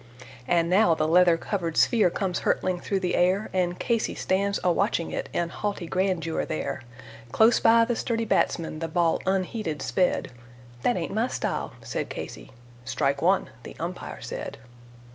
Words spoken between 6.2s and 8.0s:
there. Close by the